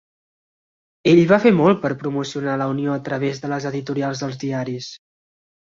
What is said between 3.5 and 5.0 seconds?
les editorials dels diaris.